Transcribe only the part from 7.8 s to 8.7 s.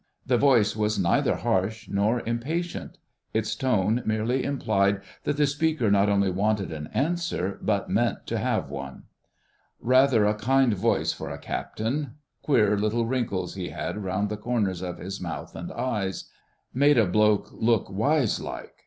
meant to have